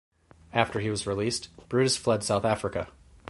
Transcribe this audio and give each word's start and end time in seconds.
After 0.51 0.79
he 0.79 0.89
was 0.89 1.05
released, 1.05 1.49
Brutus 1.69 1.95
fled 1.95 2.23
South 2.23 2.43
Africa. 2.43 2.87